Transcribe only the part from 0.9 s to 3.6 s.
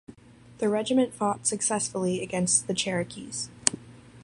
fought successfully against the Cherokees.